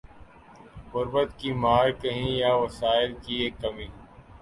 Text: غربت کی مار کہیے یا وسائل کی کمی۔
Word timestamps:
غربت 0.93 1.29
کی 1.39 1.51
مار 1.63 1.87
کہیے 2.01 2.31
یا 2.37 2.53
وسائل 2.55 3.11
کی 3.23 3.49
کمی۔ 3.61 3.87